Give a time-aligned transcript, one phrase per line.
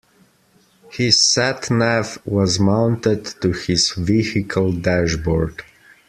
[0.93, 5.61] His sat nav was mounted to his vehicle dashboard